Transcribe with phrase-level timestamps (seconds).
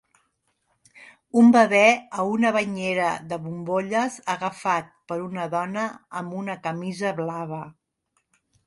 [1.41, 1.81] Un bebè
[2.23, 5.87] a una banyera de bombolles agafat per una dona
[6.23, 7.65] amb una camisa blava